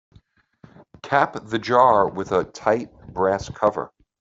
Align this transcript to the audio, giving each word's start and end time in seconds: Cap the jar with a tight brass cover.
Cap 1.03 1.35
the 1.43 1.59
jar 1.59 2.09
with 2.09 2.31
a 2.31 2.43
tight 2.43 2.89
brass 3.13 3.47
cover. 3.49 3.93